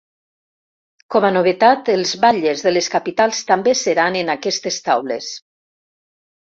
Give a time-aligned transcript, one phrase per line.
[1.15, 5.31] Com a novetat, els batlles de les capitals també seran en aquestes taules.